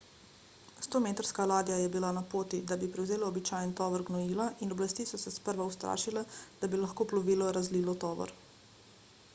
100-metrska 0.83 1.43
ladja 1.51 1.75
je 1.81 1.89
bila 1.95 2.09
na 2.17 2.23
poti 2.31 2.61
da 2.71 2.77
bi 2.83 2.89
prevzela 2.95 3.27
običajen 3.27 3.75
tovor 3.81 4.05
gnojila 4.09 4.47
in 4.67 4.73
oblasti 4.77 5.07
so 5.11 5.21
se 5.27 5.35
sprva 5.35 5.69
ustrašile 5.73 6.27
da 6.63 6.71
bi 6.75 6.83
lahko 6.87 7.11
plovilo 7.13 7.53
razlilo 7.61 7.99
tovor 8.07 8.37